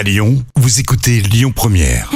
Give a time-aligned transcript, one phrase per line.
[0.00, 2.10] À Lyon, vous écoutez Lyon Première.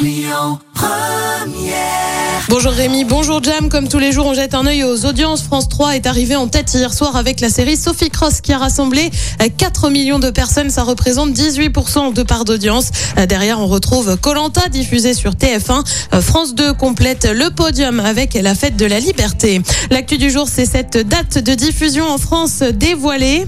[2.49, 3.69] Bonjour Rémi, bonjour Jam.
[3.69, 5.43] Comme tous les jours, on jette un œil aux audiences.
[5.43, 8.59] France 3 est arrivé en tête hier soir avec la série Sophie Cross qui a
[8.59, 9.11] rassemblé
[9.59, 10.71] 4 millions de personnes.
[10.71, 12.89] Ça représente 18% de part d'audience.
[13.29, 15.85] Derrière, on retrouve Colanta diffusé sur TF1.
[16.23, 19.61] France 2 complète le podium avec la fête de la liberté.
[19.91, 23.45] L'actu du jour, c'est cette date de diffusion en France dévoilée.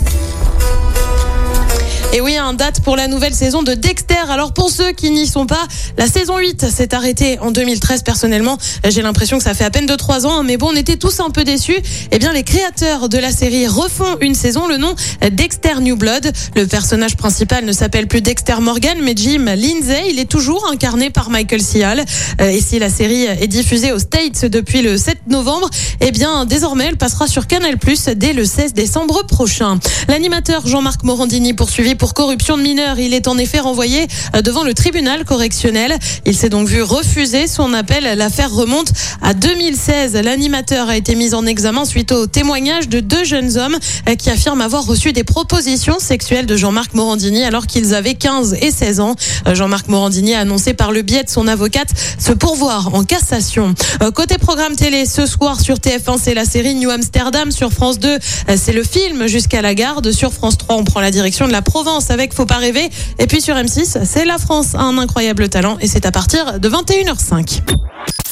[2.17, 4.15] Et oui, un date pour la nouvelle saison de Dexter.
[4.31, 8.05] Alors pour ceux qui n'y sont pas, la saison 8 s'est arrêtée en 2013.
[8.05, 8.57] Personnellement,
[8.89, 10.97] j'ai l'impression que ça fait à peine de 3 ans, hein, mais bon, on était
[10.97, 11.77] tous un peu déçus.
[12.13, 14.95] Eh bien, les créateurs de la série refont une saison, le nom
[15.31, 16.33] Dexter New Blood.
[16.55, 20.05] Le personnage principal ne s'appelle plus Dexter Morgan, mais Jim Lindsay.
[20.09, 22.03] Il est toujours incarné par Michael Cial.
[22.41, 25.69] Euh, Et si la série est diffusée aux States depuis le 7 novembre,
[26.01, 27.77] eh bien, désormais, elle passera sur Canal
[28.15, 29.79] dès le 16 décembre prochain.
[30.09, 32.99] L'animateur Jean-Marc Morandini poursuivi pour corruption de mineurs.
[32.99, 35.97] Il est en effet renvoyé euh, devant le tribunal correctionnel.
[36.25, 38.17] Il s'est donc vu refuser son appel.
[38.17, 40.15] L'affaire remonte à 2016.
[40.15, 43.77] L'animateur a été mis en examen suite au témoignage de deux jeunes hommes
[44.09, 48.57] euh, qui affirment avoir reçu des propositions sexuelles de Jean-Marc Morandini alors qu'ils avaient 15
[48.61, 49.17] et 16 ans.
[49.47, 53.75] Euh, Jean-Marc Morandini a annoncé par le biais de son avocate se pourvoir en cassation.
[54.15, 57.51] Côté programme télé, ce soir sur TF1, c'est la série New Amsterdam.
[57.51, 58.19] Sur France 2,
[58.57, 60.13] c'est le film Jusqu'à la garde.
[60.13, 61.63] Sur France 3, on prend la direction de la
[62.11, 62.91] Avec Faut pas rêver.
[63.19, 66.61] Et puis sur M6, c'est La France a un incroyable talent et c'est à partir
[66.61, 67.63] de 21h05.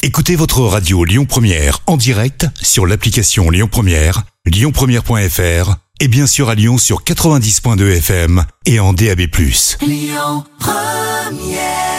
[0.03, 6.51] Écoutez votre radio Lyon Première en direct sur l'application Lyon Première, lyonpremière.fr et bien sûr
[6.51, 9.23] à Lyon sur 90.2 FM et en DAB+.
[9.81, 11.94] Lyon Première